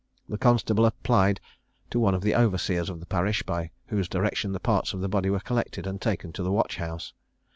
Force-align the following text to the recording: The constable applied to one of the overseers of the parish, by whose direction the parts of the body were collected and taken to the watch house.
The 0.27 0.39
constable 0.39 0.87
applied 0.87 1.39
to 1.91 1.99
one 1.99 2.15
of 2.15 2.23
the 2.23 2.33
overseers 2.35 2.89
of 2.89 2.99
the 3.01 3.05
parish, 3.05 3.43
by 3.43 3.69
whose 3.85 4.09
direction 4.09 4.51
the 4.51 4.59
parts 4.59 4.95
of 4.95 4.99
the 5.01 5.07
body 5.07 5.29
were 5.29 5.39
collected 5.39 5.85
and 5.85 6.01
taken 6.01 6.33
to 6.33 6.41
the 6.41 6.51
watch 6.51 6.77
house. 6.77 7.13